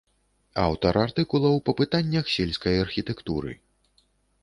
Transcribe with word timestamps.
Аўтар 0.67 0.99
артыкулаў 1.01 1.61
па 1.69 1.77
пытаннях 1.83 2.35
сельскай 2.39 2.83
архітэктуры. 2.89 3.51